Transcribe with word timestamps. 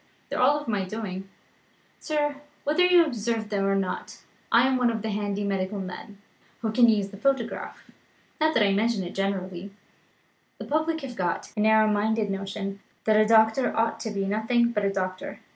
They 0.31 0.35
are 0.35 0.59
of 0.59 0.67
my 0.67 0.83
doing, 0.83 1.29
sir 1.99 2.37
whether 2.63 2.83
you 2.83 3.05
observed 3.05 3.51
them 3.51 3.65
or 3.65 3.75
not 3.75 4.23
I 4.51 4.65
am 4.65 4.77
one 4.77 4.89
of 4.89 5.03
the 5.03 5.11
handy 5.11 5.43
medical 5.43 5.79
men, 5.79 6.17
who 6.63 6.71
can 6.71 6.89
use 6.89 7.09
the 7.09 7.17
photograph. 7.17 7.87
Not 8.39 8.55
that 8.55 8.63
I 8.65 8.73
mention 8.73 9.03
it 9.03 9.13
generally; 9.13 9.69
the 10.57 10.65
public 10.65 11.01
have 11.01 11.15
got 11.15 11.53
a 11.55 11.59
narrow 11.59 11.87
minded 11.87 12.31
notion 12.31 12.79
that 13.03 13.15
a 13.15 13.27
doctor 13.27 13.77
ought 13.77 13.99
to 13.99 14.09
be 14.09 14.25
nothing 14.25 14.71
but 14.71 14.83
a 14.83 14.91
doctor. 14.91 15.39